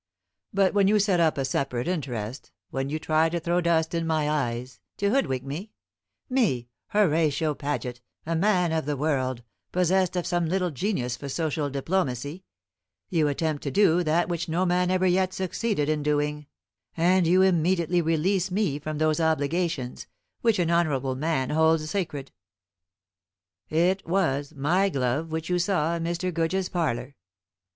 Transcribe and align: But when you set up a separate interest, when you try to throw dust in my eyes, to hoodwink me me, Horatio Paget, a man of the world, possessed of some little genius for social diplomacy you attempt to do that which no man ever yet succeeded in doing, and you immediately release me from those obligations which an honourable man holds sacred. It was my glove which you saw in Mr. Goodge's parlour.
But 0.51 0.73
when 0.73 0.87
you 0.87 0.97
set 0.97 1.19
up 1.19 1.37
a 1.37 1.45
separate 1.45 1.87
interest, 1.87 2.51
when 2.71 2.89
you 2.89 2.97
try 2.97 3.29
to 3.29 3.39
throw 3.39 3.61
dust 3.61 3.93
in 3.93 4.07
my 4.07 4.27
eyes, 4.27 4.79
to 4.97 5.11
hoodwink 5.11 5.43
me 5.43 5.73
me, 6.27 6.69
Horatio 6.87 7.53
Paget, 7.53 8.01
a 8.25 8.35
man 8.35 8.71
of 8.71 8.87
the 8.87 8.97
world, 8.97 9.43
possessed 9.71 10.15
of 10.15 10.25
some 10.25 10.47
little 10.47 10.71
genius 10.71 11.15
for 11.15 11.29
social 11.29 11.69
diplomacy 11.69 12.43
you 13.09 13.27
attempt 13.27 13.61
to 13.61 13.69
do 13.69 14.03
that 14.03 14.27
which 14.27 14.49
no 14.49 14.65
man 14.65 14.89
ever 14.89 15.05
yet 15.05 15.33
succeeded 15.35 15.87
in 15.87 16.01
doing, 16.01 16.47
and 16.97 17.27
you 17.27 17.43
immediately 17.43 18.01
release 18.01 18.49
me 18.49 18.79
from 18.79 18.97
those 18.97 19.19
obligations 19.21 20.07
which 20.41 20.57
an 20.57 20.71
honourable 20.71 21.13
man 21.13 21.51
holds 21.51 21.87
sacred. 21.87 22.31
It 23.69 24.03
was 24.07 24.55
my 24.55 24.89
glove 24.89 25.31
which 25.31 25.47
you 25.47 25.59
saw 25.59 25.93
in 25.93 26.03
Mr. 26.05 26.33
Goodge's 26.33 26.69
parlour. 26.69 27.15